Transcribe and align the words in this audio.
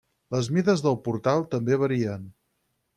Les 0.35 0.47
mides 0.55 0.81
del 0.87 0.97
portal 1.09 1.47
també 1.55 1.81
varien. 1.85 2.29